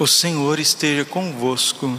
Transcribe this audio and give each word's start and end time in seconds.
O 0.00 0.06
Senhor 0.06 0.58
esteja 0.58 1.04
convosco. 1.04 1.94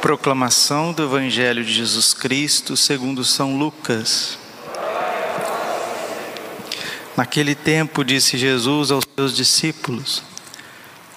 Proclamação 0.00 0.94
do 0.94 1.02
Evangelho 1.02 1.62
de 1.62 1.74
Jesus 1.74 2.14
Cristo 2.14 2.74
segundo 2.74 3.22
São 3.22 3.58
Lucas. 3.58 4.38
Naquele 7.14 7.54
tempo 7.54 8.02
disse 8.02 8.38
Jesus 8.38 8.90
aos 8.90 9.04
seus 9.14 9.36
discípulos: 9.36 10.22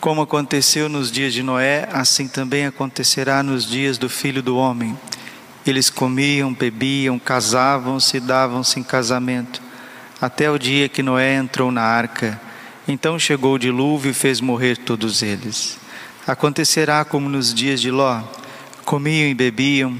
Como 0.02 0.22
aconteceu 0.22 0.90
nos 0.90 1.10
dias 1.10 1.32
de 1.32 1.42
Noé, 1.42 1.88
assim 1.94 2.28
também 2.28 2.66
acontecerá 2.66 3.42
nos 3.42 3.66
dias 3.66 3.98
do 3.98 4.10
Filho 4.10 4.44
do 4.44 4.58
Homem. 4.58 5.00
Eles 5.66 5.90
comiam, 5.90 6.54
bebiam, 6.54 7.18
casavam-se, 7.18 8.20
davam-se 8.20 8.82
em 8.82 8.84
casamento, 8.84 9.62
até 10.20 10.52
o 10.52 10.60
dia 10.60 10.90
que 10.90 11.02
Noé 11.02 11.36
entrou 11.36 11.72
na 11.72 11.84
arca. 11.84 12.47
Então 12.88 13.20
chegou 13.20 13.56
o 13.56 13.60
dilúvio 13.60 14.12
e 14.12 14.14
fez 14.14 14.40
morrer 14.40 14.78
todos 14.78 15.22
eles. 15.22 15.78
Acontecerá 16.26 17.04
como 17.04 17.28
nos 17.28 17.54
dias 17.54 17.82
de 17.82 17.92
Ló: 17.92 18.22
comiam 18.86 19.30
e 19.30 19.34
bebiam, 19.34 19.98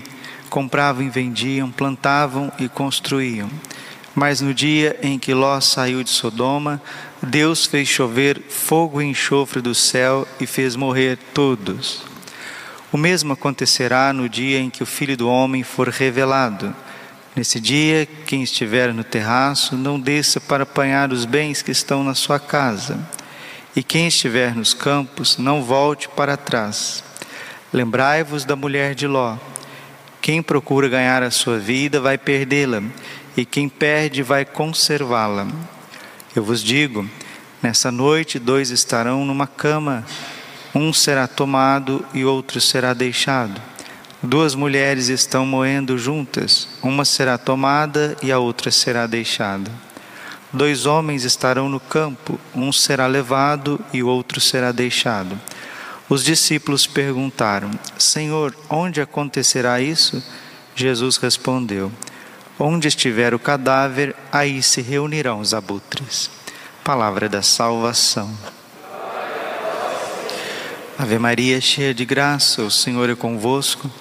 compravam 0.50 1.04
e 1.04 1.10
vendiam, 1.10 1.70
plantavam 1.70 2.52
e 2.58 2.70
construíam. 2.70 3.50
Mas 4.16 4.42
no 4.42 4.54
dia 4.54 4.98
em 5.04 5.20
que 5.20 5.34
Ló 5.34 5.60
saiu 5.60 6.02
de 6.02 6.10
Sodoma, 6.10 6.82
Deus 7.22 7.66
fez 7.66 7.88
chover 7.88 8.42
fogo 8.50 9.02
e 9.02 9.06
enxofre 9.06 9.62
do 9.62 9.76
céu 9.76 10.28
e 10.40 10.48
fez 10.48 10.76
morrer 10.76 11.18
todos. 11.34 12.04
O 12.92 12.98
mesmo 12.98 13.34
acontecerá 13.34 14.14
no 14.14 14.30
dia 14.30 14.60
em 14.60 14.70
que 14.70 14.82
o 14.82 14.86
Filho 14.86 15.18
do 15.18 15.28
Homem 15.30 15.62
for 15.62 15.90
revelado. 15.90 16.74
Nesse 17.38 17.60
dia, 17.60 18.08
quem 18.26 18.42
estiver 18.42 18.92
no 18.92 19.04
terraço, 19.04 19.76
não 19.76 20.00
desça 20.00 20.42
para 20.42 20.64
apanhar 20.64 21.14
os 21.14 21.24
bens 21.24 21.62
que 21.62 21.70
estão 21.70 22.04
na 22.04 22.16
sua 22.16 22.40
casa. 22.40 22.98
E 23.76 23.84
quem 23.84 24.08
estiver 24.08 24.56
nos 24.56 24.74
campos, 24.74 25.38
não 25.38 25.62
volte 25.62 26.10
para 26.10 26.36
trás. 26.36 27.04
Lembrai-vos 27.72 28.44
da 28.44 28.56
mulher 28.56 28.96
de 28.96 29.06
Ló. 29.06 29.38
Quem 30.20 30.42
procura 30.42 30.90
ganhar 30.90 31.22
a 31.22 31.30
sua 31.30 31.60
vida 31.60 32.02
vai 32.02 32.18
perdê-la, 32.18 32.82
e 33.38 33.46
quem 33.46 33.70
perde 33.70 34.24
vai 34.24 34.44
conservá-la. 34.44 35.46
Eu 36.36 36.44
vos 36.44 36.64
digo: 36.64 37.08
nessa 37.62 37.92
noite 37.92 38.40
dois 38.40 38.72
estarão 38.72 39.24
numa 39.24 39.46
cama 39.46 40.04
um 40.74 40.92
será 40.92 41.28
tomado 41.28 42.04
e 42.16 42.26
outro 42.26 42.60
será 42.60 42.96
deixado. 42.96 43.62
Duas 44.22 44.56
mulheres 44.56 45.10
estão 45.10 45.46
moendo 45.46 45.96
juntas, 45.96 46.68
uma 46.82 47.06
será 47.06 47.38
tomada 47.38 48.18
e 48.24 48.32
a 48.32 48.40
outra 48.40 48.72
será 48.72 49.06
deixada. 49.06 49.70
Dois 50.52 50.88
homens 50.88 51.24
estarão 51.24 51.70
no 51.70 51.80
campo, 51.80 52.40
um 52.56 52.72
será 52.72 53.06
levado 53.06 53.80
e 53.94 54.02
o 54.02 54.08
outro 54.08 54.42
será 54.42 54.72
deixado. 54.72 55.40
Os 56.10 56.24
discípulos 56.24 56.88
perguntaram: 56.88 57.70
Senhor, 57.96 58.56
onde 58.68 59.00
acontecerá 59.00 59.80
isso? 59.80 60.24
Jesus 60.76 61.18
respondeu: 61.18 61.92
Onde 62.58 62.88
estiver 62.88 63.36
o 63.36 63.40
cadáver, 63.40 64.16
aí 64.32 64.64
se 64.64 64.82
reunirão 64.82 65.42
os 65.42 65.54
abutres. 65.54 66.32
Palavra 66.84 67.30
da 67.30 67.44
salvação. 67.44 68.36
Ave 70.98 71.20
Maria, 71.20 71.62
cheia 71.62 71.94
de 71.94 72.04
graça, 72.04 72.64
o 72.64 72.72
Senhor 72.72 73.08
é 73.08 73.16
convosco. 73.16 73.92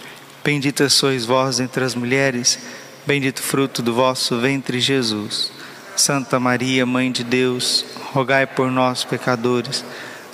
Bendita 0.47 0.89
sois 0.89 1.25
vós 1.25 1.59
entre 1.59 1.83
as 1.83 1.97
mulheres, 1.97 2.57
bendito 3.05 3.43
fruto 3.43 3.83
do 3.83 3.93
vosso 3.93 4.39
ventre, 4.39 4.79
Jesus. 4.79 5.51
Santa 5.97 6.39
Maria, 6.39 6.87
Mãe 6.87 7.11
de 7.11 7.25
Deus, 7.25 7.85
rogai 8.13 8.47
por 8.47 8.71
nós, 8.71 9.03
pecadores, 9.03 9.85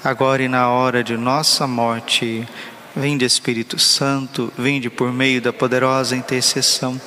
agora 0.05 0.43
e 0.43 0.49
na 0.49 0.69
hora 0.69 1.03
de 1.03 1.17
nossa 1.17 1.67
morte. 1.67 2.47
Vinde, 2.95 3.25
Espírito 3.25 3.79
Santo, 3.79 4.53
vinde 4.59 4.91
por 4.91 5.11
meio 5.11 5.41
da 5.41 5.51
poderosa 5.51 6.15
intercessão. 6.15 7.01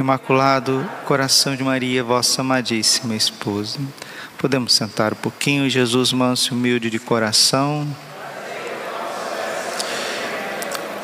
Imaculado 0.00 0.88
coração 1.04 1.54
de 1.54 1.62
Maria, 1.62 2.02
vossa 2.02 2.40
amadíssima 2.40 3.14
esposa. 3.14 3.78
Podemos 4.38 4.72
sentar 4.72 5.12
um 5.12 5.16
pouquinho, 5.16 5.68
Jesus 5.68 6.10
manso 6.10 6.54
e 6.54 6.56
humilde 6.56 6.88
de 6.88 6.98
coração. 6.98 7.86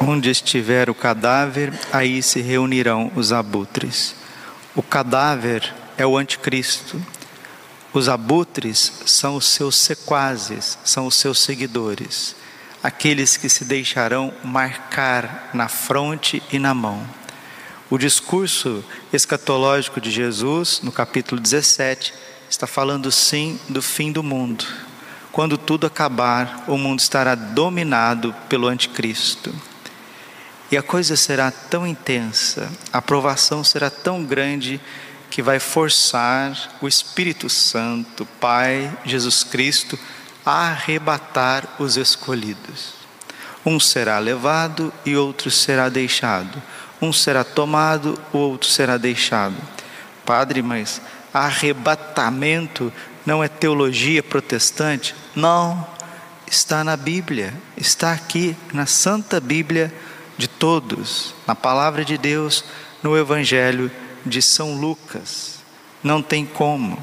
Onde 0.05 0.31
estiver 0.31 0.91
o 0.91 0.95
cadáver, 0.95 1.73
aí 1.93 2.21
se 2.25 2.41
reunirão 2.41 3.13
os 3.15 3.33
abutres. 3.33 4.17
O 4.75 4.83
cadáver 4.83 5.73
é 5.97 6.05
o 6.05 6.19
anticristo. 6.19 7.01
Os 7.95 8.09
abutres 8.09 8.93
são 9.07 9.37
os 9.37 9.47
seus 9.47 9.77
sequazes, 9.77 10.77
são 10.85 11.07
os 11.07 11.15
seus 11.15 11.39
seguidores, 11.39 12.35
aqueles 12.83 13.37
que 13.37 13.49
se 13.49 13.65
deixarão 13.65 14.35
marcar 14.43 15.51
na 15.55 15.69
fronte 15.69 16.43
e 16.51 16.59
na 16.59 16.75
mão. 16.75 17.07
O 17.89 17.97
discurso 17.97 18.85
escatológico 19.12 20.01
de 20.01 20.11
Jesus, 20.11 20.81
no 20.83 20.91
capítulo 20.91 21.41
17, 21.41 22.12
está 22.51 22.67
falando 22.67 23.12
sim 23.12 23.57
do 23.69 23.81
fim 23.81 24.11
do 24.11 24.23
mundo. 24.23 24.67
Quando 25.31 25.57
tudo 25.57 25.87
acabar, 25.87 26.65
o 26.67 26.77
mundo 26.77 26.99
estará 26.99 27.37
dominado 27.37 28.35
pelo 28.49 28.67
anticristo. 28.67 29.55
E 30.72 30.77
a 30.78 30.83
coisa 30.83 31.16
será 31.16 31.50
tão 31.50 31.87
intensa, 31.87 32.66
a 32.91 32.97
aprovação 32.97 33.62
será 33.62 33.91
tão 33.91 34.25
grande 34.25 34.81
que 35.28 35.43
vai 35.43 35.60
forçar 35.60 36.56
o 36.81 36.88
Espírito 36.88 37.50
Santo, 37.50 38.27
Pai, 38.41 38.91
Jesus 39.05 39.44
Cristo, 39.44 39.99
a 40.47 40.69
arrebatar 40.69 41.69
os 41.78 41.99
escolhidos. 41.99 42.94
Um 43.66 43.78
será 43.78 44.19
levado 44.19 44.91
e 45.05 45.15
outro 45.15 45.50
será 45.50 45.91
deixado. 45.91 46.62
Um 47.03 47.12
será 47.12 47.44
tomado, 47.44 48.19
o 48.32 48.38
outro 48.38 48.66
será 48.66 48.97
deixado. 48.97 49.56
Padre, 50.25 50.62
mas 50.62 51.03
arrebatamento 51.34 52.91
não 53.27 53.44
é 53.44 53.49
teologia 53.49 54.22
protestante? 54.22 55.15
Não, 55.37 55.87
está 56.50 56.82
na 56.82 56.97
Bíblia, 56.97 57.53
está 57.77 58.12
aqui 58.12 58.56
na 58.72 58.87
Santa 58.87 59.38
Bíblia 59.38 59.93
de 60.37 60.48
todos, 60.48 61.34
na 61.47 61.54
palavra 61.54 62.04
de 62.04 62.16
Deus, 62.16 62.65
no 63.03 63.16
Evangelho 63.16 63.91
de 64.25 64.41
São 64.41 64.75
Lucas. 64.75 65.60
Não 66.03 66.22
tem 66.22 66.44
como. 66.44 66.98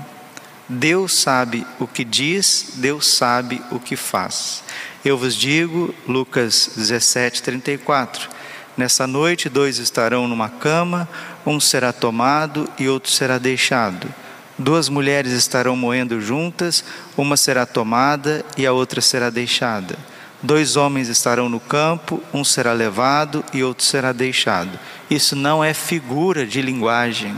Deus 0.68 1.14
sabe 1.14 1.66
o 1.80 1.88
que 1.88 2.04
diz, 2.04 2.74
Deus 2.76 3.08
sabe 3.08 3.62
o 3.72 3.80
que 3.80 3.96
faz. 3.96 4.64
Eu 5.04 5.18
vos 5.18 5.36
digo, 5.36 5.94
Lucas 6.08 6.72
17, 6.76 7.42
34. 7.42 8.30
Nessa 8.78 9.08
noite, 9.08 9.50
dois 9.50 9.78
estarão 9.78 10.28
numa 10.28 10.48
cama, 10.48 11.10
um 11.46 11.60
será 11.60 11.92
tomado 11.92 12.70
e 12.78 12.88
outro 12.88 13.12
será 13.12 13.38
deixado. 13.38 14.14
Duas 14.58 14.90
mulheres 14.90 15.32
estarão 15.32 15.76
moendo 15.76 16.22
juntas, 16.22 16.84
uma 17.18 17.36
será 17.38 17.66
tomada 17.66 18.46
e 18.58 18.66
a 18.68 18.74
outra 18.74 19.02
será 19.02 19.30
deixada. 19.30 19.98
Dois 20.42 20.78
homens 20.78 21.10
estarão 21.10 21.50
no 21.50 21.60
campo, 21.60 22.24
um 22.34 22.46
será 22.46 22.72
levado 22.72 23.44
e 23.54 23.62
outro 23.64 23.84
será 23.84 24.14
deixado. 24.14 24.80
Isso 25.10 25.36
não 25.36 25.62
é 25.64 25.74
figura 25.74 26.46
de 26.46 26.62
linguagem. 26.62 27.36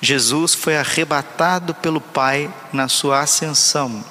Jesus 0.00 0.54
foi 0.54 0.76
arrebatado 0.76 1.74
pelo 1.74 2.00
Pai 2.00 2.52
na 2.72 2.88
sua 2.88 3.20
ascensão. 3.20 4.04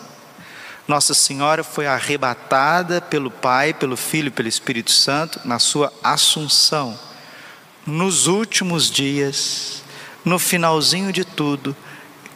Nossa 0.85 1.13
Senhora 1.13 1.63
foi 1.63 1.87
arrebatada 1.87 2.99
pelo 2.99 3.31
Pai, 3.31 3.73
pelo 3.73 3.95
Filho 3.95 4.27
e 4.27 4.31
pelo 4.31 4.49
Espírito 4.49 4.91
Santo 4.91 5.39
na 5.45 5.57
sua 5.57 5.93
assunção. 6.03 6.99
Nos 7.85 8.27
últimos 8.27 8.91
dias, 8.91 9.81
no 10.25 10.37
finalzinho 10.37 11.13
de 11.13 11.23
tudo, 11.23 11.75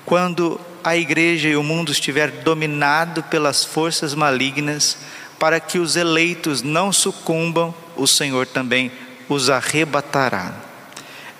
quando 0.05 0.59
a 0.81 0.95
igreja 0.95 1.49
e 1.49 1.57
o 1.57 1.63
mundo 1.63 1.91
estiver 1.91 2.31
dominado 2.31 3.21
pelas 3.23 3.65
forças 3.65 4.13
malignas, 4.13 4.97
para 5.39 5.59
que 5.59 5.79
os 5.79 5.95
eleitos 5.95 6.61
não 6.61 6.91
sucumbam, 6.91 7.73
o 7.95 8.07
Senhor 8.07 8.45
também 8.45 8.91
os 9.29 9.49
arrebatará. 9.49 10.53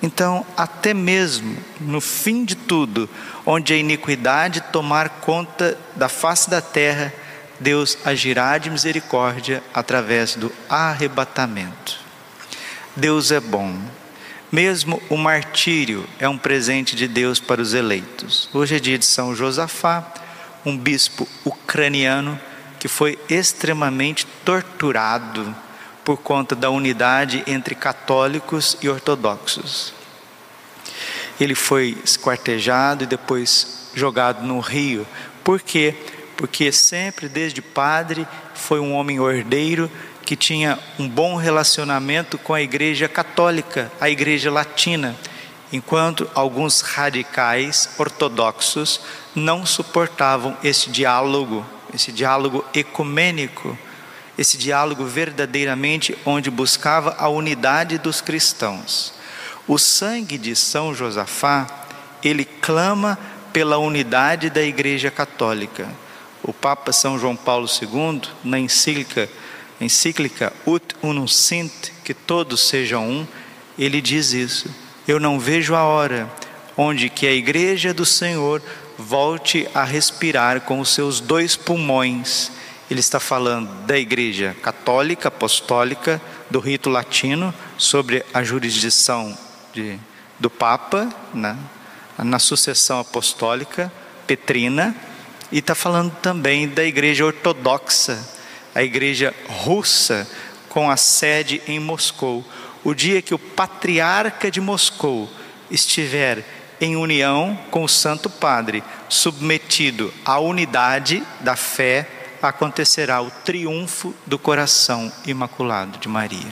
Então, 0.02 0.46
até 0.56 0.94
mesmo 0.94 1.58
no 1.80 2.00
fim 2.00 2.46
de 2.46 2.56
tudo, 2.56 3.10
onde 3.46 3.74
a 3.74 3.78
iniquidade 3.78 4.62
tomar 4.72 5.10
conta 5.22 5.78
da 5.96 6.08
face 6.08 6.50
da 6.50 6.62
terra, 6.62 7.12
Deus 7.60 7.98
agirá 8.06 8.58
de 8.58 8.70
misericórdia 8.70 9.64
através 9.74 10.36
do 10.36 10.52
arrebatamento. 10.70 12.00
Deus 12.96 13.32
é 13.32 13.40
bom. 13.40 13.76
Mesmo 14.52 15.02
o 15.10 15.18
martírio 15.18 16.08
é 16.20 16.30
um 16.30 16.38
presente 16.38 16.96
de 16.96 17.08
Deus 17.08 17.40
para 17.40 17.62
os 17.62 17.74
eleitos. 17.74 18.50
Hoje 18.54 18.76
é 18.76 18.80
dia 18.80 18.98
de 18.98 19.06
São 19.06 19.36
Josafá, 19.36 20.06
um 20.66 20.78
bispo 20.78 21.28
ucraniano 21.44 22.40
que 22.80 22.88
foi 22.88 23.18
extremamente 23.30 24.26
torturado 24.46 25.56
por 26.04 26.18
conta 26.18 26.56
da 26.56 26.70
unidade 26.70 27.44
entre 27.48 27.76
católicos 27.76 28.78
e 28.82 28.90
ortodoxos. 28.90 29.94
Ele 31.40 31.56
foi 31.56 31.98
esquartejado 32.04 33.04
e 33.04 33.08
depois 33.08 33.90
jogado 33.94 34.44
no 34.44 34.60
rio. 34.60 35.06
Por 35.44 35.62
quê? 35.62 35.96
porque 36.38 36.72
sempre, 36.72 37.28
desde 37.28 37.62
padre, 37.62 38.26
foi 38.54 38.80
um 38.80 38.94
homem 38.94 39.20
ordeiro 39.20 39.92
que 40.24 40.36
tinha 40.36 40.78
um 41.00 41.10
bom 41.10 41.36
relacionamento 41.36 42.38
com 42.38 42.54
a 42.54 42.62
Igreja 42.62 43.08
Católica, 43.10 43.92
a 44.00 44.08
Igreja 44.10 44.52
Latina, 44.52 45.16
enquanto 45.74 46.30
alguns 46.36 46.82
radicais 46.82 47.90
ortodoxos 47.98 49.02
não 49.34 49.66
suportavam 49.66 50.56
esse 50.64 50.92
diálogo, 50.92 51.66
esse 51.94 52.12
diálogo 52.12 52.64
ecumênico, 52.74 53.78
esse 54.38 54.58
diálogo 54.58 55.06
verdadeiramente 55.06 56.18
onde 56.26 56.50
buscava 56.50 57.16
a 57.18 57.28
unidade 57.28 57.98
dos 57.98 58.22
cristãos. 58.22 59.14
O 59.68 59.78
sangue 59.78 60.38
de 60.38 60.56
São 60.56 60.94
Josafá, 60.94 61.68
ele 62.24 62.46
clama 62.46 63.18
pela 63.52 63.78
unidade 63.78 64.50
da 64.50 64.62
Igreja 64.62 65.10
Católica 65.10 65.88
o 66.48 66.54
Papa 66.54 66.94
São 66.94 67.20
João 67.20 67.36
Paulo 67.36 67.68
II, 67.68 68.22
na 68.44 68.58
encíclica, 68.58 69.30
encíclica 69.82 70.54
Ut 70.66 70.96
Unum 71.04 71.28
Sint, 71.28 71.92
que 72.06 72.14
todos 72.14 72.70
sejam 72.70 73.06
um, 73.06 73.28
ele 73.78 74.02
diz 74.02 74.32
isso. 74.32 74.74
Eu 75.06 75.20
não 75.20 75.38
vejo 75.38 75.76
a 75.76 75.84
hora 75.84 76.32
onde 76.78 77.10
que 77.10 77.28
a 77.28 77.34
igreja 77.34 77.94
do 77.94 78.06
Senhor 78.06 78.62
volte 78.98 79.68
a 79.74 79.84
respirar 79.84 80.62
com 80.62 80.80
os 80.80 80.94
seus 80.94 81.20
dois 81.20 81.56
pulmões. 81.56 82.52
Ele 82.90 83.00
está 83.00 83.20
falando 83.20 83.70
da 83.86 83.98
igreja 83.98 84.56
católica, 84.62 85.28
apostólica, 85.28 86.22
do 86.50 86.60
rito 86.60 86.90
latino, 86.90 87.54
sobre 87.78 88.26
a 88.34 88.44
jurisdição 88.44 89.38
de, 89.74 90.00
do 90.40 90.50
Papa, 90.50 91.10
né? 91.34 91.58
na 92.18 92.40
sucessão 92.40 93.00
apostólica, 93.00 93.92
petrina, 94.26 94.96
e 95.52 95.60
está 95.60 95.76
falando 95.76 96.12
também 96.22 96.68
da 96.68 96.84
igreja 96.84 97.26
ortodoxa, 97.26 98.18
a 98.74 98.84
igreja 98.84 99.34
russa, 99.48 100.28
com 100.70 100.90
a 100.90 100.98
sede 100.98 101.62
em 101.68 101.80
Moscou. 101.80 102.46
O 102.84 102.94
dia 102.94 103.22
que 103.22 103.34
o 103.34 103.40
patriarca 103.40 104.52
de 104.52 104.62
Moscou 104.62 105.30
estiver 105.70 106.44
em 106.80 106.96
união 106.96 107.58
com 107.72 107.84
o 107.84 107.90
Santo 107.90 108.30
Padre, 108.30 108.84
submetido 109.10 110.14
à 110.24 110.40
unidade 110.40 111.24
da 111.40 111.56
fé, 111.56 112.08
acontecerá 112.42 113.22
o 113.22 113.32
triunfo 113.32 114.14
do 114.26 114.38
coração 114.38 115.12
imaculado 115.26 115.98
de 115.98 116.08
Maria. 116.08 116.52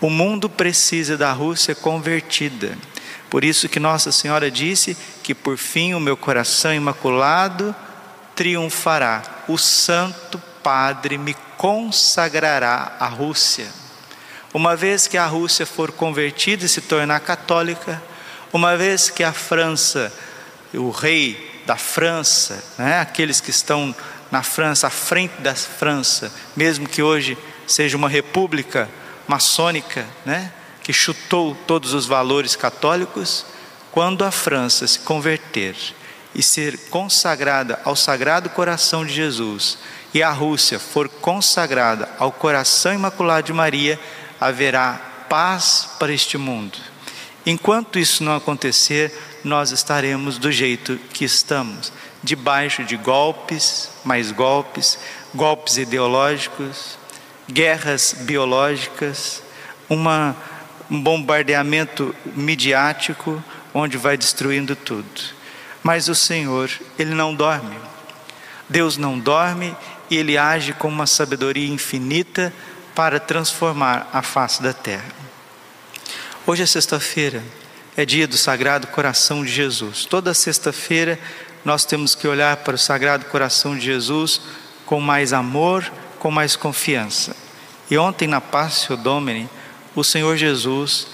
O 0.00 0.10
mundo 0.10 0.48
precisa 0.48 1.16
da 1.16 1.32
Rússia 1.32 1.74
convertida. 1.74 2.76
Por 3.28 3.44
isso 3.44 3.68
que 3.68 3.78
Nossa 3.78 4.10
Senhora 4.10 4.50
disse 4.50 4.96
que 5.22 5.34
por 5.34 5.56
fim 5.56 5.94
o 5.94 6.00
meu 6.00 6.16
coração 6.16 6.74
imaculado 6.74 7.74
triunfará. 8.34 9.22
O 9.46 9.56
Santo 9.56 10.40
Padre 10.62 11.16
me 11.18 11.34
consagrará 11.56 12.96
à 12.98 13.06
Rússia. 13.06 13.66
Uma 14.52 14.74
vez 14.74 15.06
que 15.06 15.16
a 15.16 15.26
Rússia 15.26 15.64
for 15.64 15.92
convertida 15.92 16.64
e 16.64 16.68
se 16.68 16.80
tornar 16.80 17.20
católica, 17.20 18.02
uma 18.52 18.76
vez 18.76 19.10
que 19.10 19.22
a 19.22 19.32
França, 19.32 20.12
o 20.74 20.90
rei 20.90 21.62
da 21.66 21.76
França, 21.76 22.62
né, 22.78 23.00
aqueles 23.00 23.40
que 23.40 23.50
estão 23.50 23.94
na 24.30 24.42
França, 24.42 24.86
à 24.86 24.90
frente 24.90 25.40
da 25.40 25.54
França, 25.54 26.32
mesmo 26.56 26.88
que 26.88 27.02
hoje 27.02 27.36
seja 27.66 27.96
uma 27.96 28.08
república 28.08 28.88
maçônica, 29.26 30.06
né, 30.24 30.52
que 30.82 30.92
chutou 30.92 31.56
todos 31.66 31.94
os 31.94 32.06
valores 32.06 32.56
católicos, 32.56 33.46
quando 33.92 34.24
a 34.24 34.30
França 34.30 34.86
se 34.86 35.00
converter 35.00 35.76
e 36.34 36.42
ser 36.42 36.76
consagrada 36.90 37.80
ao 37.84 37.96
Sagrado 37.96 38.48
Coração 38.50 39.04
de 39.04 39.12
Jesus, 39.12 39.78
e 40.12 40.22
a 40.22 40.30
Rússia 40.30 40.78
for 40.78 41.08
consagrada 41.08 42.08
ao 42.18 42.32
Coração 42.32 42.92
Imaculado 42.92 43.46
de 43.46 43.52
Maria, 43.52 43.98
haverá 44.40 45.00
paz 45.28 45.88
para 45.98 46.12
este 46.12 46.36
mundo. 46.36 46.89
Enquanto 47.50 47.98
isso 47.98 48.22
não 48.22 48.36
acontecer, 48.36 49.12
nós 49.42 49.72
estaremos 49.72 50.38
do 50.38 50.52
jeito 50.52 50.96
que 51.12 51.24
estamos, 51.24 51.92
debaixo 52.22 52.84
de 52.84 52.96
golpes, 52.96 53.90
mais 54.04 54.30
golpes, 54.30 54.96
golpes 55.34 55.76
ideológicos, 55.76 56.96
guerras 57.50 58.14
biológicas, 58.20 59.42
uma, 59.88 60.36
um 60.88 61.02
bombardeamento 61.02 62.14
midiático 62.36 63.42
onde 63.74 63.96
vai 63.96 64.16
destruindo 64.16 64.76
tudo. 64.76 65.20
Mas 65.82 66.08
o 66.08 66.14
Senhor, 66.14 66.70
Ele 66.96 67.16
não 67.16 67.34
dorme. 67.34 67.76
Deus 68.68 68.96
não 68.96 69.18
dorme 69.18 69.76
e 70.08 70.16
Ele 70.16 70.38
age 70.38 70.72
com 70.72 70.86
uma 70.86 71.04
sabedoria 71.04 71.68
infinita 71.68 72.54
para 72.94 73.18
transformar 73.18 74.08
a 74.12 74.22
face 74.22 74.62
da 74.62 74.72
terra. 74.72 75.29
Hoje 76.46 76.62
é 76.62 76.66
sexta-feira, 76.66 77.44
é 77.94 78.06
dia 78.06 78.26
do 78.26 78.36
Sagrado 78.36 78.86
Coração 78.86 79.44
de 79.44 79.52
Jesus. 79.52 80.06
Toda 80.06 80.32
sexta-feira 80.32 81.18
nós 81.66 81.84
temos 81.84 82.14
que 82.14 82.26
olhar 82.26 82.56
para 82.56 82.74
o 82.74 82.78
Sagrado 82.78 83.26
Coração 83.26 83.76
de 83.76 83.84
Jesus 83.84 84.40
com 84.86 85.02
mais 85.02 85.34
amor, 85.34 85.84
com 86.18 86.30
mais 86.30 86.56
confiança. 86.56 87.36
E 87.90 87.98
ontem 87.98 88.26
na 88.26 88.40
Passio 88.40 88.96
Domini, 88.96 89.50
o 89.94 90.02
Senhor 90.02 90.34
Jesus, 90.38 91.08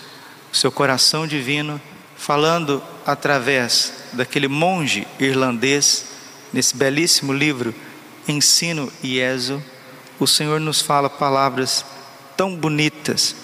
o 0.53 0.57
seu 0.57 0.71
coração 0.71 1.27
divino, 1.27 1.83
falando 2.17 2.81
através 3.05 3.95
daquele 4.13 4.47
monge 4.47 5.09
irlandês, 5.19 6.07
nesse 6.53 6.77
belíssimo 6.77 7.33
livro, 7.33 7.75
Ensino 8.29 8.93
e 9.03 9.19
Ezo, 9.19 9.61
o 10.21 10.27
Senhor 10.27 10.61
nos 10.61 10.81
fala 10.81 11.11
palavras 11.11 11.85
tão 12.37 12.55
bonitas 12.55 13.35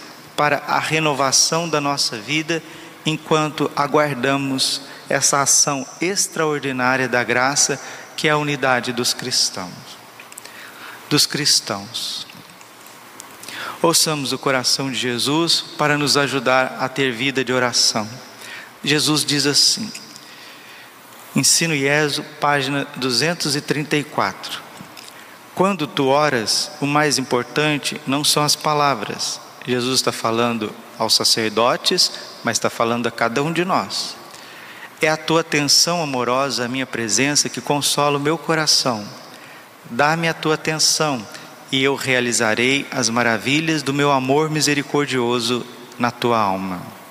para 0.42 0.64
a 0.66 0.80
renovação 0.80 1.68
da 1.68 1.80
nossa 1.80 2.18
vida 2.18 2.60
enquanto 3.06 3.70
aguardamos 3.76 4.82
essa 5.08 5.40
ação 5.40 5.86
extraordinária 6.00 7.08
da 7.08 7.22
graça 7.22 7.80
que 8.16 8.26
é 8.26 8.32
a 8.32 8.36
unidade 8.36 8.92
dos 8.92 9.14
cristãos. 9.14 9.70
Dos 11.08 11.26
cristãos. 11.26 12.26
Ouçamos 13.80 14.32
o 14.32 14.38
coração 14.38 14.90
de 14.90 14.98
Jesus 14.98 15.60
para 15.78 15.96
nos 15.96 16.16
ajudar 16.16 16.76
a 16.80 16.88
ter 16.88 17.12
vida 17.12 17.44
de 17.44 17.52
oração. 17.52 18.10
Jesus 18.82 19.24
diz 19.24 19.46
assim: 19.46 19.92
Ensino 21.36 21.72
IESO, 21.72 22.24
página 22.40 22.84
234. 22.96 24.60
Quando 25.54 25.86
tu 25.86 26.08
oras, 26.08 26.72
o 26.80 26.86
mais 26.86 27.16
importante 27.16 28.00
não 28.08 28.24
são 28.24 28.42
as 28.42 28.56
palavras. 28.56 29.40
Jesus 29.66 29.96
está 29.96 30.12
falando 30.12 30.72
aos 30.98 31.14
sacerdotes, 31.14 32.12
mas 32.42 32.56
está 32.56 32.68
falando 32.68 33.06
a 33.06 33.10
cada 33.10 33.42
um 33.42 33.52
de 33.52 33.64
nós. 33.64 34.16
É 35.00 35.08
a 35.08 35.16
tua 35.16 35.40
atenção 35.40 36.02
amorosa 36.02 36.64
à 36.64 36.68
minha 36.68 36.86
presença 36.86 37.48
que 37.48 37.60
consola 37.60 38.18
o 38.18 38.20
meu 38.20 38.38
coração. 38.38 39.06
Dá-me 39.90 40.28
a 40.28 40.34
tua 40.34 40.54
atenção 40.54 41.26
e 41.70 41.82
eu 41.82 41.94
realizarei 41.94 42.86
as 42.90 43.08
maravilhas 43.08 43.82
do 43.82 43.92
meu 43.92 44.10
amor 44.12 44.50
misericordioso 44.50 45.66
na 45.98 46.10
tua 46.10 46.38
alma 46.38 47.02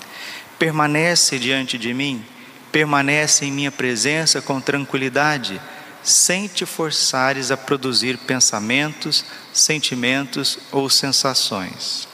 permanece 0.62 1.40
diante 1.40 1.76
de 1.76 1.92
mim, 1.92 2.24
permanece 2.72 3.46
em 3.46 3.52
minha 3.52 3.72
presença 3.72 4.44
com 4.44 4.62
tranquilidade, 4.62 5.60
sem 6.04 6.48
te 6.48 6.68
forçares 6.68 7.50
a 7.50 7.58
produzir 7.58 8.16
pensamentos, 8.16 9.26
sentimentos 9.52 10.60
ou 10.72 10.88
sensações. 10.88 12.08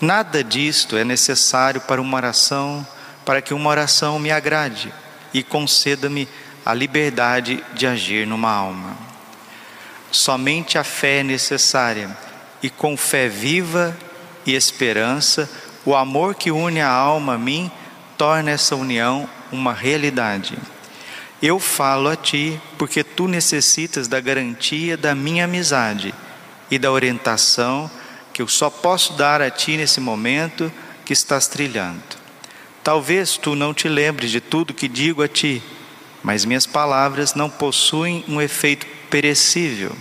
Nada 0.00 0.44
disto 0.44 0.96
é 0.96 1.04
necessário 1.04 1.80
para 1.80 2.02
uma 2.02 2.16
oração, 2.16 2.86
para 3.24 3.40
que 3.40 3.54
uma 3.54 3.70
oração 3.70 4.18
me 4.18 4.30
agrade 4.30 4.92
e 5.32 5.42
conceda-me 5.42 6.28
a 6.64 6.74
liberdade 6.74 7.64
de 7.72 7.86
agir 7.86 8.26
numa 8.26 8.50
alma. 8.50 8.96
Somente 10.10 10.76
a 10.76 10.84
fé 10.84 11.20
é 11.20 11.22
necessária, 11.22 12.16
e 12.62 12.68
com 12.68 12.96
fé 12.96 13.28
viva 13.28 13.96
e 14.44 14.54
esperança, 14.54 15.48
o 15.84 15.94
amor 15.94 16.34
que 16.34 16.50
une 16.50 16.80
a 16.80 16.90
alma 16.90 17.34
a 17.34 17.38
mim 17.38 17.70
torna 18.18 18.50
essa 18.50 18.76
união 18.76 19.28
uma 19.50 19.72
realidade. 19.72 20.58
Eu 21.40 21.58
falo 21.58 22.08
a 22.08 22.16
ti 22.16 22.60
porque 22.76 23.04
tu 23.04 23.28
necessitas 23.28 24.08
da 24.08 24.20
garantia 24.20 24.96
da 24.96 25.14
minha 25.14 25.44
amizade 25.44 26.14
e 26.70 26.78
da 26.78 26.90
orientação 26.90 27.90
que 28.36 28.42
eu 28.42 28.48
só 28.48 28.68
posso 28.68 29.14
dar 29.14 29.40
a 29.40 29.50
ti 29.50 29.78
nesse 29.78 29.98
momento 29.98 30.70
que 31.06 31.14
estás 31.14 31.46
trilhando. 31.46 32.02
Talvez 32.84 33.38
tu 33.38 33.54
não 33.54 33.72
te 33.72 33.88
lembres 33.88 34.30
de 34.30 34.42
tudo 34.42 34.74
que 34.74 34.88
digo 34.88 35.22
a 35.22 35.26
ti, 35.26 35.62
mas 36.22 36.44
minhas 36.44 36.66
palavras 36.66 37.32
não 37.32 37.48
possuem 37.48 38.22
um 38.28 38.38
efeito 38.38 38.86
perecível. 39.08 39.96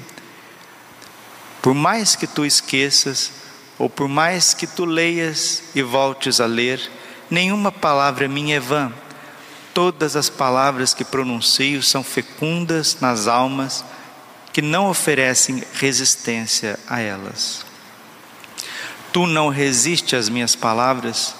Por 1.61 1.73
mais 1.73 2.13
que 2.17 2.27
tu 2.27 2.45
esqueças, 2.45 3.31
ou 3.79 3.89
por 3.89 4.09
mais 4.09 4.53
que 4.53 4.67
tu 4.67 4.83
leias 4.83 5.63
e 5.73 5.81
voltes 5.81 6.41
a 6.41 6.45
ler, 6.45 6.91
nenhuma 7.31 7.71
palavra 7.71 8.27
minha 8.27 8.57
é 8.57 8.59
vã. 8.59 8.91
Todas 9.73 10.17
as 10.17 10.29
palavras 10.29 10.93
que 10.93 11.05
pronuncio 11.05 11.81
são 11.81 12.03
fecundas 12.03 12.97
nas 12.99 13.29
almas 13.29 13.85
que 14.51 14.61
não 14.61 14.89
oferecem 14.89 15.63
resistência 15.79 16.77
a 16.85 16.99
elas. 16.99 17.64
Tu 19.15 19.25
não 19.25 19.47
resiste 19.47 20.13
às 20.13 20.27
minhas 20.27 20.57
palavras, 20.57 21.33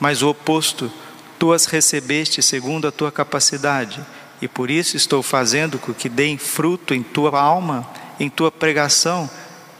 mas 0.00 0.22
o 0.22 0.30
oposto, 0.30 0.90
tu 1.38 1.52
as 1.52 1.66
recebeste 1.66 2.42
segundo 2.42 2.88
a 2.88 2.90
tua 2.90 3.12
capacidade, 3.12 4.00
e 4.40 4.48
por 4.48 4.70
isso 4.70 4.96
estou 4.96 5.22
fazendo 5.22 5.78
com 5.78 5.92
que 5.92 6.08
deem 6.08 6.38
fruto 6.38 6.94
em 6.94 7.02
tua 7.02 7.38
alma, 7.38 7.86
em 8.18 8.30
tua 8.30 8.50
pregação, 8.50 9.28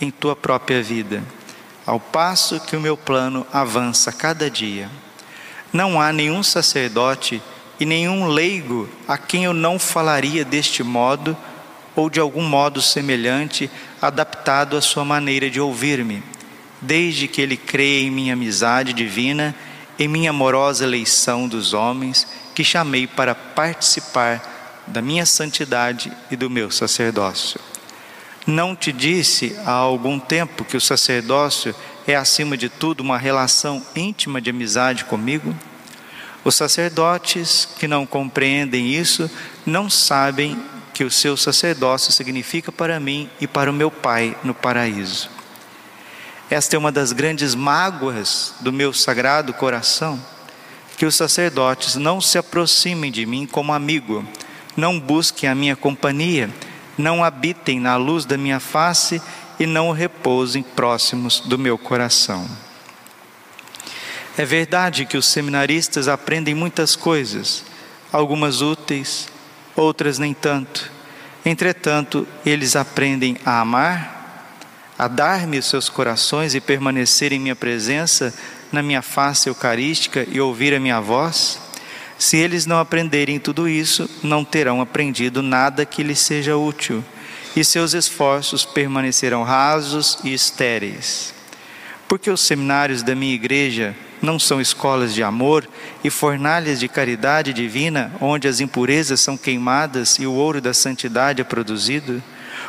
em 0.02 0.10
tua 0.10 0.36
própria 0.36 0.82
vida, 0.82 1.24
ao 1.86 1.98
passo 1.98 2.60
que 2.60 2.76
o 2.76 2.80
meu 2.80 2.94
plano 2.94 3.46
avança 3.50 4.12
cada 4.12 4.50
dia. 4.50 4.90
Não 5.72 5.98
há 5.98 6.12
nenhum 6.12 6.42
sacerdote 6.42 7.42
e 7.80 7.86
nenhum 7.86 8.26
leigo 8.26 8.86
a 9.08 9.16
quem 9.16 9.44
eu 9.44 9.54
não 9.54 9.78
falaria 9.78 10.44
deste 10.44 10.82
modo 10.82 11.34
ou 11.96 12.10
de 12.10 12.20
algum 12.20 12.42
modo 12.42 12.82
semelhante, 12.82 13.70
adaptado 13.98 14.76
à 14.76 14.82
sua 14.82 15.06
maneira 15.06 15.48
de 15.48 15.58
ouvir-me, 15.58 16.22
desde 16.80 17.28
que 17.28 17.40
ele 17.40 17.56
creia 17.56 18.06
em 18.06 18.10
minha 18.10 18.32
amizade 18.32 18.92
divina, 18.92 19.54
em 19.98 20.08
minha 20.08 20.30
amorosa 20.30 20.84
eleição 20.84 21.46
dos 21.46 21.72
homens, 21.72 22.26
que 22.54 22.64
chamei 22.64 23.06
para 23.06 23.34
participar 23.34 24.82
da 24.86 25.02
minha 25.02 25.26
santidade 25.26 26.12
e 26.30 26.36
do 26.36 26.50
meu 26.50 26.70
sacerdócio. 26.70 27.60
Não 28.46 28.74
te 28.74 28.92
disse 28.92 29.56
há 29.64 29.72
algum 29.72 30.18
tempo 30.18 30.64
que 30.64 30.76
o 30.76 30.80
sacerdócio 30.80 31.74
é, 32.06 32.16
acima 32.16 32.56
de 32.56 32.68
tudo, 32.68 33.02
uma 33.02 33.18
relação 33.18 33.84
íntima 33.94 34.40
de 34.40 34.50
amizade 34.50 35.04
comigo? 35.04 35.54
Os 36.42 36.54
sacerdotes 36.54 37.68
que 37.78 37.86
não 37.86 38.06
compreendem 38.06 38.94
isso 38.94 39.30
não 39.66 39.90
sabem 39.90 40.58
que 40.94 41.04
o 41.04 41.10
seu 41.10 41.36
sacerdócio 41.36 42.12
significa 42.12 42.72
para 42.72 42.98
mim 42.98 43.28
e 43.40 43.46
para 43.46 43.70
o 43.70 43.74
meu 43.74 43.90
Pai 43.90 44.36
no 44.42 44.54
paraíso. 44.54 45.39
Esta 46.50 46.74
é 46.74 46.78
uma 46.78 46.90
das 46.90 47.12
grandes 47.12 47.54
mágoas 47.54 48.54
do 48.58 48.72
meu 48.72 48.92
sagrado 48.92 49.54
coração, 49.54 50.20
que 50.96 51.06
os 51.06 51.14
sacerdotes 51.14 51.94
não 51.94 52.20
se 52.20 52.38
aproximem 52.38 53.12
de 53.12 53.24
mim 53.24 53.46
como 53.46 53.72
amigo, 53.72 54.26
não 54.76 54.98
busquem 54.98 55.48
a 55.48 55.54
minha 55.54 55.76
companhia, 55.76 56.50
não 56.98 57.22
habitem 57.22 57.78
na 57.78 57.94
luz 57.94 58.24
da 58.24 58.36
minha 58.36 58.58
face 58.58 59.22
e 59.60 59.64
não 59.64 59.92
repousem 59.92 60.60
próximos 60.60 61.38
do 61.38 61.56
meu 61.56 61.78
coração. 61.78 62.44
É 64.36 64.44
verdade 64.44 65.06
que 65.06 65.16
os 65.16 65.26
seminaristas 65.26 66.08
aprendem 66.08 66.54
muitas 66.54 66.96
coisas, 66.96 67.62
algumas 68.12 68.60
úteis, 68.60 69.28
outras 69.76 70.18
nem 70.18 70.34
tanto. 70.34 70.90
Entretanto, 71.44 72.26
eles 72.44 72.74
aprendem 72.74 73.36
a 73.44 73.60
amar, 73.60 74.19
a 75.00 75.08
dar-me 75.08 75.56
os 75.56 75.64
seus 75.64 75.88
corações 75.88 76.54
e 76.54 76.60
permanecer 76.60 77.32
em 77.32 77.40
minha 77.40 77.56
presença, 77.56 78.34
na 78.70 78.82
minha 78.82 79.00
face 79.00 79.48
eucarística 79.48 80.26
e 80.30 80.38
ouvir 80.38 80.74
a 80.74 80.78
minha 80.78 81.00
voz. 81.00 81.58
Se 82.18 82.36
eles 82.36 82.66
não 82.66 82.78
aprenderem 82.78 83.40
tudo 83.40 83.66
isso, 83.66 84.10
não 84.22 84.44
terão 84.44 84.78
aprendido 84.78 85.40
nada 85.40 85.86
que 85.86 86.02
lhes 86.02 86.18
seja 86.18 86.54
útil, 86.54 87.02
e 87.56 87.64
seus 87.64 87.94
esforços 87.94 88.66
permanecerão 88.66 89.42
rasos 89.42 90.18
e 90.22 90.34
estéreis. 90.34 91.32
Porque 92.06 92.30
os 92.30 92.42
seminários 92.42 93.02
da 93.02 93.14
minha 93.14 93.34
igreja 93.34 93.96
não 94.20 94.38
são 94.38 94.60
escolas 94.60 95.14
de 95.14 95.22
amor 95.22 95.66
e 96.04 96.10
fornalhas 96.10 96.78
de 96.78 96.88
caridade 96.88 97.54
divina, 97.54 98.12
onde 98.20 98.46
as 98.46 98.60
impurezas 98.60 99.18
são 99.18 99.38
queimadas 99.38 100.18
e 100.18 100.26
o 100.26 100.34
ouro 100.34 100.60
da 100.60 100.74
santidade 100.74 101.40
é 101.40 101.44
produzido? 101.44 102.22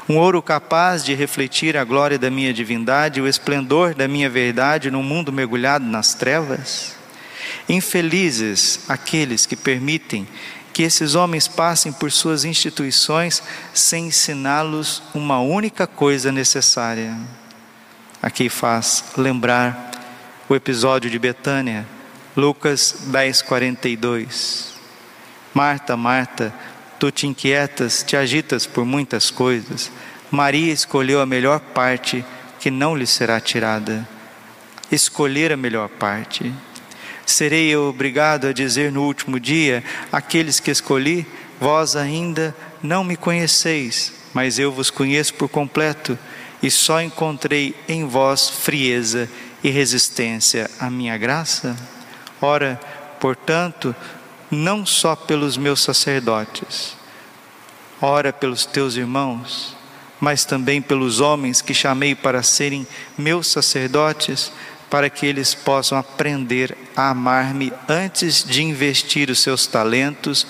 Um 0.08 0.18
ouro 0.18 0.42
capaz 0.42 1.04
de 1.04 1.14
refletir 1.14 1.78
a 1.78 1.84
glória 1.84 2.18
da 2.18 2.30
minha 2.30 2.54
divindade 2.54 3.22
o 3.22 3.28
esplendor 3.28 3.94
da 3.94 4.08
minha 4.08 4.30
verdade 4.30 4.92
num 4.92 5.04
mundo 5.04 5.32
mergulhado 5.32 5.86
nas 5.86 6.14
trevas? 6.14 6.96
Infelizes 7.68 8.82
aqueles 8.88 9.46
que 9.46 9.56
permitem 9.56 10.28
que 10.74 10.84
esses 10.84 11.16
homens 11.16 11.48
passem 11.48 11.92
por 11.92 12.12
suas 12.12 12.46
instituições 12.46 13.44
sem 13.74 14.08
ensiná-los 14.08 15.04
uma 15.14 15.40
única 15.40 15.86
coisa 15.86 16.32
necessária. 16.32 17.16
Aqui 18.22 18.50
faz 18.50 19.04
lembrar 19.18 19.92
o 20.48 20.56
episódio 20.56 21.10
de 21.10 21.20
Betânia, 21.20 21.86
Lucas 22.36 22.96
10, 23.08 23.42
42. 23.42 24.72
Marta, 25.54 25.98
Marta, 25.98 26.54
tu 27.02 27.12
te 27.12 27.26
inquietas, 27.26 28.04
te 28.04 28.16
agitas 28.16 28.68
por 28.68 28.86
muitas 28.86 29.32
coisas. 29.32 29.92
Maria 30.30 30.72
escolheu 30.72 31.20
a 31.20 31.26
melhor 31.26 31.60
parte 31.60 32.24
que 32.60 32.70
não 32.70 32.96
lhe 32.96 33.08
será 33.08 33.40
tirada. 33.40 34.08
Escolher 34.92 35.52
a 35.52 35.58
melhor 35.58 35.90
parte. 35.90 36.54
Serei 37.26 37.70
eu 37.70 37.86
obrigado 37.86 38.46
a 38.46 38.54
dizer 38.54 38.92
no 38.92 39.02
último 39.02 39.40
dia: 39.40 39.84
aqueles 40.12 40.60
que 40.60 40.70
escolhi, 40.70 41.26
vós 41.60 41.96
ainda 41.96 42.56
não 42.84 43.04
me 43.04 43.16
conheceis, 43.16 44.14
mas 44.32 44.60
eu 44.60 44.72
vos 44.72 44.92
conheço 44.92 45.34
por 45.34 45.50
completo, 45.50 46.20
e 46.62 46.70
só 46.70 47.02
encontrei 47.02 47.74
em 47.90 48.06
vós 48.06 48.48
frieza 48.48 49.28
e 49.64 49.72
resistência 49.72 50.70
à 50.80 50.88
minha 50.88 51.18
graça? 51.18 51.76
Ora, 52.40 52.80
portanto, 53.20 53.96
não 54.52 54.86
só 54.86 55.16
pelos 55.16 55.56
meus 55.56 55.82
sacerdotes, 55.82 56.98
ora 58.02 58.34
pelos 58.34 58.66
teus 58.66 58.98
irmãos, 58.98 59.78
mas 60.20 60.44
também 60.44 60.82
pelos 60.82 61.22
homens 61.22 61.62
que 61.62 61.74
chamei 61.74 62.14
para 62.14 62.44
serem 62.44 62.86
meus 63.18 63.48
sacerdotes, 63.48 64.52
para 64.90 65.10
que 65.10 65.26
eles 65.26 65.56
possam 65.56 65.98
aprender 65.98 66.78
a 66.98 67.12
amar-me 67.12 67.72
antes 67.88 68.44
de 68.44 68.62
investir 68.62 69.30
os 69.30 69.40
seus 69.40 69.66
talentos 69.66 70.46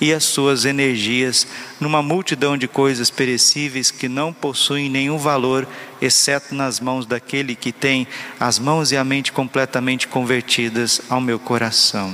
e 0.00 0.12
as 0.12 0.24
suas 0.24 0.64
energias 0.64 1.46
numa 1.78 2.02
multidão 2.02 2.56
de 2.56 2.66
coisas 2.66 3.10
perecíveis 3.10 3.90
que 3.90 4.08
não 4.08 4.32
possuem 4.32 4.88
nenhum 4.88 5.18
valor, 5.18 5.68
exceto 6.00 6.54
nas 6.54 6.80
mãos 6.80 7.04
daquele 7.04 7.54
que 7.54 7.70
tem 7.70 8.08
as 8.40 8.58
mãos 8.58 8.90
e 8.90 8.96
a 8.96 9.04
mente 9.04 9.30
completamente 9.30 10.08
convertidas 10.08 11.02
ao 11.08 11.20
meu 11.20 11.38
coração. 11.38 12.12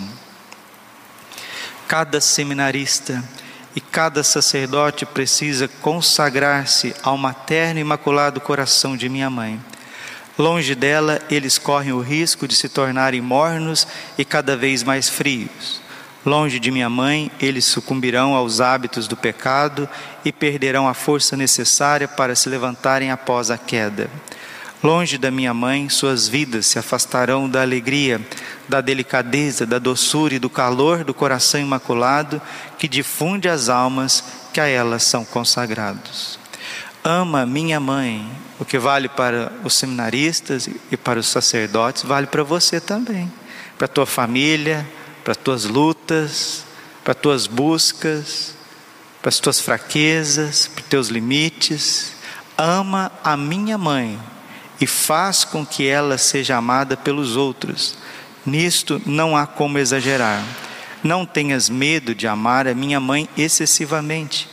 Cada 1.88 2.20
seminarista 2.20 3.24
e 3.74 3.80
cada 3.80 4.22
sacerdote 4.22 5.04
precisa 5.04 5.66
consagrar-se 5.66 6.94
ao 7.02 7.18
materno 7.18 7.80
e 7.80 7.82
imaculado 7.82 8.40
coração 8.40 8.96
de 8.96 9.08
minha 9.08 9.28
mãe 9.28 9.60
Longe 10.38 10.76
dela, 10.76 11.20
eles 11.28 11.58
correm 11.58 11.92
o 11.92 12.00
risco 12.00 12.46
de 12.46 12.54
se 12.54 12.68
tornarem 12.68 13.20
mornos 13.20 13.88
e 14.16 14.24
cada 14.24 14.56
vez 14.56 14.84
mais 14.84 15.08
frios. 15.08 15.82
Longe 16.24 16.60
de 16.60 16.70
minha 16.70 16.88
mãe, 16.88 17.28
eles 17.40 17.64
sucumbirão 17.64 18.34
aos 18.34 18.60
hábitos 18.60 19.08
do 19.08 19.16
pecado 19.16 19.88
e 20.24 20.30
perderão 20.30 20.86
a 20.86 20.94
força 20.94 21.36
necessária 21.36 22.06
para 22.06 22.36
se 22.36 22.48
levantarem 22.48 23.10
após 23.10 23.50
a 23.50 23.58
queda. 23.58 24.08
Longe 24.80 25.18
da 25.18 25.28
minha 25.28 25.52
mãe, 25.52 25.88
suas 25.88 26.28
vidas 26.28 26.66
se 26.66 26.78
afastarão 26.78 27.50
da 27.50 27.62
alegria, 27.62 28.24
da 28.68 28.80
delicadeza, 28.80 29.66
da 29.66 29.76
doçura 29.76 30.34
e 30.34 30.38
do 30.38 30.48
calor 30.48 31.02
do 31.02 31.12
coração 31.12 31.60
imaculado 31.60 32.40
que 32.78 32.86
difunde 32.86 33.48
as 33.48 33.68
almas 33.68 34.22
que 34.52 34.60
a 34.60 34.68
elas 34.68 35.02
são 35.02 35.24
consagrados. 35.24 36.38
Ama 37.02 37.44
minha 37.44 37.80
mãe, 37.80 38.30
o 38.60 38.64
que 38.64 38.78
vale 38.78 39.08
para 39.08 39.52
os 39.64 39.74
seminaristas 39.74 40.68
e 40.92 40.96
para 40.96 41.18
os 41.18 41.26
sacerdotes, 41.26 42.04
vale 42.04 42.28
para 42.28 42.44
você 42.44 42.80
também, 42.80 43.32
para 43.76 43.88
tua 43.88 44.06
família, 44.06 44.88
para 45.24 45.32
as 45.32 45.38
tuas 45.38 45.64
lutas, 45.64 46.64
para 47.02 47.12
as 47.12 47.18
tuas 47.18 47.46
buscas, 47.48 48.54
para 49.20 49.28
as 49.28 49.40
tuas 49.40 49.58
fraquezas, 49.58 50.68
para 50.68 50.82
os 50.82 50.88
teus 50.88 51.08
limites. 51.08 52.12
Ama 52.56 53.10
a 53.24 53.36
minha 53.36 53.76
mãe 53.76 54.20
e 54.80 54.86
faz 54.86 55.44
com 55.44 55.64
que 55.64 55.86
ela 55.86 56.18
seja 56.18 56.56
amada 56.56 56.96
pelos 56.96 57.36
outros. 57.36 57.98
Nisto 58.44 59.00
não 59.04 59.36
há 59.36 59.46
como 59.46 59.78
exagerar. 59.78 60.42
Não 61.02 61.24
tenhas 61.24 61.68
medo 61.68 62.14
de 62.14 62.26
amar 62.26 62.66
a 62.66 62.74
minha 62.74 62.98
mãe 62.98 63.28
excessivamente 63.36 64.48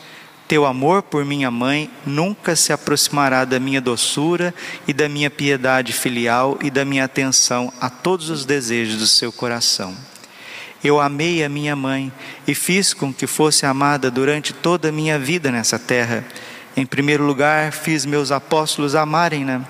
teu 0.48 0.63
amor 0.63 1.01
por 1.01 1.25
minha 1.25 1.50
mãe 1.50 1.89
nunca 2.05 2.55
se 2.55 2.72
aproximará 2.72 3.46
da 3.46 3.60
minha 3.60 3.82
doçura 3.82 4.53
e 4.88 4.94
da 4.94 5.10
minha 5.10 5.29
piedade 5.29 5.91
filial 5.91 6.60
e 6.62 6.70
da 6.70 6.86
minha 6.86 7.03
atenção 7.03 7.74
a 7.82 7.89
todos 7.89 8.29
os 8.29 8.46
desejos 8.46 9.00
do 9.00 9.08
seu 9.08 9.32
coração. 9.32 9.96
Eu 10.84 11.01
amei 11.01 11.44
a 11.44 11.50
minha 11.50 11.75
mãe 11.75 12.13
e 12.48 12.53
fiz 12.53 12.94
com 12.94 13.12
que 13.12 13.25
fosse 13.25 13.65
amada 13.65 14.12
durante 14.12 14.53
toda 14.53 14.89
a 14.89 14.91
minha 14.91 15.17
vida 15.17 15.51
nessa 15.51 15.79
terra. 15.79 16.24
Em 16.77 16.86
primeiro 16.86 17.25
lugar, 17.25 17.72
fiz 17.72 18.05
meus 18.05 18.32
apóstolos 18.32 18.94
amarem-na. 18.94 19.63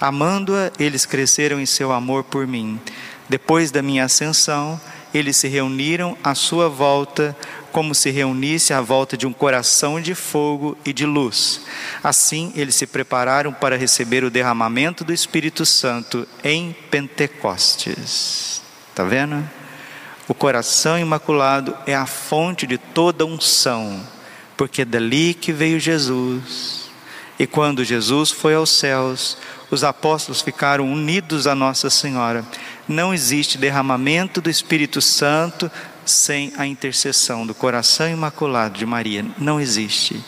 Amando-a, 0.00 0.72
eles 0.78 1.04
cresceram 1.04 1.60
em 1.60 1.66
seu 1.66 1.92
amor 1.92 2.24
por 2.24 2.46
mim. 2.46 2.80
Depois 3.28 3.70
da 3.70 3.82
minha 3.82 4.04
ascensão, 4.04 4.80
eles 5.12 5.36
se 5.36 5.46
reuniram 5.46 6.16
à 6.22 6.34
sua 6.34 6.68
volta, 6.68 7.36
como 7.70 7.94
se 7.94 8.10
reunisse 8.10 8.72
à 8.72 8.80
volta 8.80 9.16
de 9.16 9.26
um 9.26 9.32
coração 9.32 10.00
de 10.00 10.14
fogo 10.14 10.76
e 10.84 10.92
de 10.92 11.04
luz. 11.04 11.60
Assim, 12.02 12.52
eles 12.56 12.74
se 12.76 12.86
prepararam 12.86 13.52
para 13.52 13.76
receber 13.76 14.24
o 14.24 14.30
derramamento 14.30 15.04
do 15.04 15.12
Espírito 15.12 15.66
Santo 15.66 16.26
em 16.42 16.74
Pentecostes. 16.90 18.62
Está 18.88 19.04
vendo? 19.04 19.48
O 20.26 20.34
coração 20.34 20.98
imaculado 20.98 21.76
é 21.86 21.94
a 21.94 22.06
fonte 22.06 22.66
de 22.66 22.78
toda 22.78 23.26
unção, 23.26 24.00
porque 24.56 24.82
é 24.82 24.84
dali 24.84 25.34
que 25.34 25.52
veio 25.52 25.80
Jesus. 25.80 26.88
E 27.36 27.46
quando 27.46 27.84
Jesus 27.84 28.30
foi 28.30 28.54
aos 28.54 28.70
céus, 28.70 29.38
os 29.70 29.84
apóstolos 29.84 30.42
ficaram 30.42 30.90
unidos 30.90 31.46
a 31.46 31.54
Nossa 31.54 31.88
Senhora. 31.88 32.44
Não 32.88 33.14
existe 33.14 33.56
derramamento 33.56 34.40
do 34.40 34.50
Espírito 34.50 35.00
Santo 35.00 35.70
sem 36.04 36.52
a 36.56 36.66
intercessão 36.66 37.46
do 37.46 37.54
coração 37.54 38.08
imaculado 38.08 38.78
de 38.78 38.84
Maria. 38.84 39.24
Não 39.38 39.60
existe. 39.60 40.22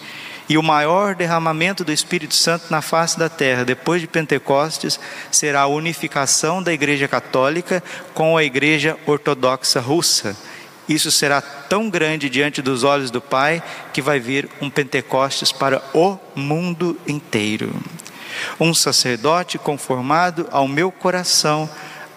E 0.49 0.59
o 0.59 0.63
maior 0.63 1.15
derramamento 1.15 1.85
do 1.85 1.93
Espírito 1.93 2.35
Santo 2.35 2.67
na 2.71 2.83
face 2.83 3.19
da 3.19 3.29
terra, 3.29 3.65
depois 3.65 4.01
de 4.01 4.07
Pentecostes, 4.07 4.99
será 5.31 5.63
a 5.63 5.67
unificação 5.67 6.63
da 6.63 6.73
Igreja 6.73 7.09
Católica 7.09 7.83
com 8.13 8.37
a 8.37 8.45
Igreja 8.45 8.99
Ortodoxa 9.07 9.81
Russa. 9.81 10.37
Isso 10.89 11.11
será 11.11 11.41
tão 11.41 11.89
grande 11.89 12.29
diante 12.29 12.61
dos 12.61 12.85
olhos 12.85 13.11
do 13.11 13.21
Pai 13.21 13.63
que 13.93 14.03
vai 14.03 14.19
vir 14.19 14.49
um 14.61 14.69
Pentecostes 14.69 15.53
para 15.53 15.83
o 15.95 16.19
mundo 16.35 16.99
inteiro. 17.07 17.73
Um 18.61 18.73
sacerdote 18.75 19.59
conformado 19.59 20.49
ao 20.51 20.69
meu 20.69 20.91
coração 20.91 21.69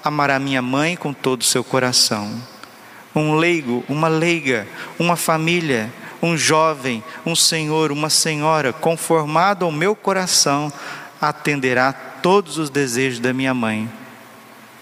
amará 0.03 0.39
minha 0.39 0.61
mãe 0.61 0.95
com 0.95 1.13
todo 1.13 1.41
o 1.41 1.45
seu 1.45 1.63
coração. 1.63 2.41
Um 3.15 3.35
leigo, 3.35 3.83
uma 3.87 4.07
leiga, 4.07 4.67
uma 4.99 5.15
família 5.15 5.91
um 6.25 6.35
jovem, 6.35 7.03
um 7.25 7.35
senhor, 7.35 7.91
uma 7.91 8.09
senhora, 8.09 8.73
conformado 8.73 9.63
ao 9.63 9.71
meu 9.71 9.95
coração, 9.95 10.71
atenderá 11.21 11.93
todos 11.93 12.57
os 12.57 12.69
desejos 12.69 13.19
da 13.19 13.31
minha 13.33 13.53
mãe. 13.53 13.89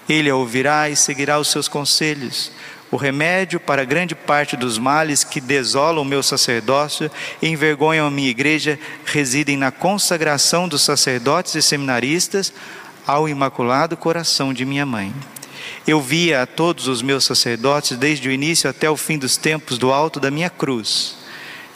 Ele 0.08 0.30
a 0.30 0.36
ouvirá 0.36 0.90
e 0.90 0.96
seguirá 0.96 1.40
os 1.40 1.50
seus 1.50 1.68
conselhos. 1.68 2.52
O 2.94 2.96
remédio 2.96 3.60
para 3.60 3.84
grande 3.86 4.14
parte 4.14 4.56
dos 4.56 4.78
males 4.78 5.24
que 5.24 5.42
desolam 5.42 6.04
o 6.04 6.06
meu 6.06 6.22
sacerdócio 6.22 7.10
e 7.42 7.48
envergonham 7.48 8.06
a 8.06 8.12
minha 8.12 8.30
igreja 8.30 8.78
residem 9.04 9.58
na 9.58 9.72
consagração 9.72 10.68
dos 10.68 10.84
sacerdotes 10.84 11.56
e 11.56 11.62
seminaristas 11.64 12.54
ao 13.08 13.28
imaculado 13.28 13.98
coração 13.98 14.54
de 14.54 14.64
minha 14.64 14.86
mãe. 14.86 15.12
Eu 15.88 16.00
via 16.00 16.44
a 16.44 16.46
todos 16.46 16.88
os 16.88 17.02
meus 17.02 17.26
sacerdotes 17.26 17.98
desde 17.98 18.30
o 18.30 18.32
início 18.32 18.70
até 18.70 18.88
o 18.88 18.96
fim 18.96 19.18
dos 19.18 19.38
tempos 19.38 19.80
do 19.80 19.92
alto 19.92 20.20
da 20.20 20.30
minha 20.30 20.52
cruz 20.52 21.18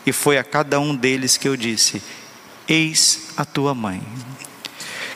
e 0.05 0.13
foi 0.13 0.37
a 0.37 0.43
cada 0.43 0.79
um 0.79 0.95
deles 0.95 1.35
que 1.35 1.47
eu 1.47 1.57
disse: 1.57 1.99
Eis 2.69 3.29
a 3.35 3.43
tua 3.43 3.73
mãe. 3.73 4.03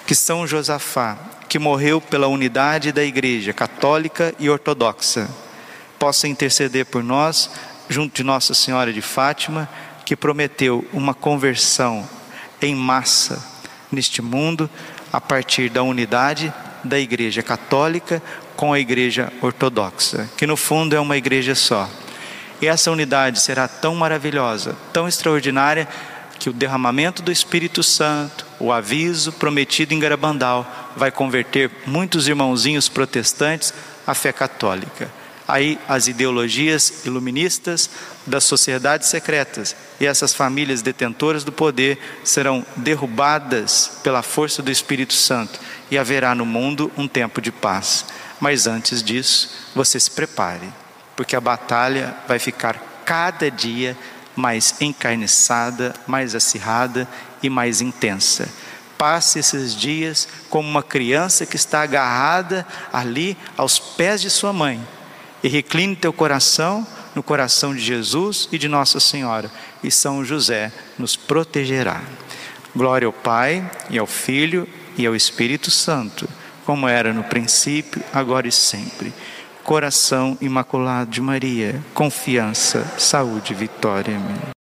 Que 0.08 0.16
São 0.16 0.48
Josafá, 0.48 1.16
que 1.48 1.60
morreu 1.60 2.02
pela 2.02 2.26
unidade 2.26 2.92
da 2.92 3.04
Igreja 3.04 3.54
católica 3.54 4.34
e 4.40 4.50
ortodoxa, 4.50 5.30
possa 6.02 6.28
interceder 6.28 6.88
por 6.88 7.04
nós, 7.04 7.52
junto 7.88 8.16
de 8.16 8.24
Nossa 8.24 8.56
Senhora 8.56 8.92
de 8.92 9.04
Fátima, 9.04 9.70
que 10.04 10.16
prometeu 10.16 10.84
uma 10.92 11.14
conversão 11.14 12.10
em 12.60 12.74
massa 12.74 13.40
neste 13.92 14.20
mundo 14.20 14.68
a 15.14 15.22
partir 15.22 15.70
da 15.70 15.84
unidade 15.84 16.52
da 16.84 17.00
Igreja 17.00 17.44
Católica 17.44 18.20
com 18.56 18.74
a 18.74 18.80
Igreja 18.80 19.32
Ortodoxa, 19.44 20.28
que 20.36 20.48
no 20.48 20.58
fundo 20.58 20.96
é 20.96 21.00
uma 21.00 21.18
igreja 21.18 21.54
só. 21.54 21.88
E 22.60 22.66
essa 22.66 22.90
unidade 22.90 23.40
será 23.40 23.68
tão 23.68 23.94
maravilhosa, 23.94 24.76
tão 24.92 25.08
extraordinária, 25.08 25.88
que 26.40 26.50
o 26.50 26.54
derramamento 26.54 27.22
do 27.22 27.32
Espírito 27.32 27.84
Santo, 27.84 28.48
o 28.60 28.72
aviso 28.72 29.32
prometido 29.34 29.94
em 29.94 30.00
Garabandal, 30.00 30.66
vai 30.98 31.12
converter 31.12 31.70
muitos 31.86 32.28
irmãozinhos 32.28 32.90
protestantes 32.90 33.72
à 34.08 34.16
fé 34.16 34.34
católica. 34.34 35.21
Aí 35.52 35.78
as 35.86 36.08
ideologias 36.08 37.04
iluministas 37.04 37.90
das 38.26 38.46
sociedades 38.46 39.10
secretas 39.10 39.76
e 40.00 40.06
essas 40.06 40.34
famílias 40.34 40.82
detentoras 40.82 41.44
do 41.44 41.52
poder 41.52 42.00
serão 42.24 42.66
derrubadas 42.78 44.00
pela 44.02 44.22
força 44.22 44.64
do 44.64 44.72
Espírito 44.72 45.14
Santo 45.14 45.60
e 45.92 45.98
haverá 45.98 46.34
no 46.34 46.46
mundo 46.46 46.90
um 46.98 47.06
tempo 47.06 47.42
de 47.42 47.52
paz. 47.52 48.06
Mas 48.40 48.66
antes 48.66 49.04
disso, 49.04 49.50
você 49.76 50.00
se 50.00 50.12
prepare 50.12 50.70
porque 51.18 51.36
a 51.36 51.42
batalha 51.42 52.16
vai 52.26 52.40
ficar 52.40 52.82
cada 53.04 53.52
dia 53.52 53.98
mais 54.34 54.76
encarniçada, 54.80 55.94
mais 56.08 56.34
acirrada 56.34 57.06
e 57.44 57.50
mais 57.50 57.82
intensa. 57.82 58.48
Passe 58.98 59.40
esses 59.40 59.76
dias 59.76 60.30
como 60.50 60.70
uma 60.70 60.82
criança 60.82 61.46
que 61.46 61.58
está 61.58 61.82
agarrada 61.82 62.66
ali 62.94 63.38
aos 63.58 63.80
pés 63.80 64.22
de 64.22 64.30
sua 64.30 64.54
mãe 64.54 64.82
e 65.44 65.48
recline 65.48 65.96
teu 65.96 66.14
coração 66.14 66.86
no 67.16 67.22
coração 67.22 67.74
de 67.74 67.82
Jesus 67.82 68.48
e 68.52 68.58
de 68.58 68.68
Nossa 68.68 69.00
Senhora, 69.00 69.52
e 69.84 69.92
São 69.92 70.24
José 70.24 70.72
nos 70.98 71.16
protegerá. 71.16 72.02
Glória 72.76 73.06
ao 73.06 73.14
Pai, 73.14 73.70
e 73.90 73.98
ao 74.00 74.08
Filho, 74.08 74.68
e 74.98 75.06
ao 75.06 75.16
Espírito 75.16 75.70
Santo, 75.70 76.28
como 76.66 76.88
era 76.88 77.12
no 77.12 77.24
princípio, 77.24 78.02
agora 78.14 78.48
e 78.48 78.52
sempre 78.52 79.14
coração 79.64 80.38
imaculado 80.42 81.12
de 81.12 81.22
Maria, 81.22 81.82
confiança, 81.94 82.84
saúde, 82.98 83.54
vitória. 83.54 84.16
Amém. 84.16 84.52